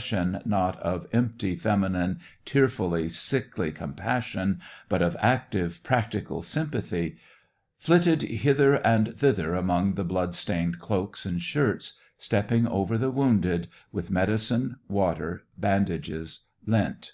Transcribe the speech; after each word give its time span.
sion 0.00 0.38
not 0.44 0.78
of 0.82 1.06
empty, 1.14 1.56
feminine, 1.56 2.20
tearfully 2.44 3.08
sickly 3.08 3.72
com 3.72 3.94
passion, 3.94 4.60
but 4.86 5.00
of 5.00 5.16
active, 5.18 5.82
practical 5.82 6.42
sympathy, 6.42 7.16
flitted 7.78 8.20
hither 8.20 8.74
and 8.86 9.16
thither 9.16 9.54
among 9.54 9.94
the 9.94 10.04
blood 10.04 10.34
stained 10.34 10.78
cloaks 10.78 11.24
and 11.24 11.40
shirts, 11.40 11.94
stepping 12.18 12.66
over 12.66 12.98
the 12.98 13.10
wounded, 13.10 13.66
with 13.90 14.10
medi 14.10 14.34
cine, 14.34 14.76
water, 14.88 15.44
bandages, 15.56 16.40
lint. 16.66 17.12